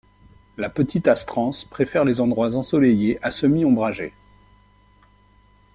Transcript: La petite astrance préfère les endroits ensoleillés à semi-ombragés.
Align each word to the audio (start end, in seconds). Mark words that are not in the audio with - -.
La 0.57 0.71
petite 0.71 1.07
astrance 1.07 1.63
préfère 1.63 2.05
les 2.05 2.21
endroits 2.21 2.55
ensoleillés 2.55 3.19
à 3.21 3.29
semi-ombragés. 3.29 4.15